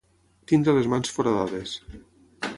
Tenir 0.51 0.73
les 0.77 0.89
mans 0.95 1.13
foradades. 1.19 1.77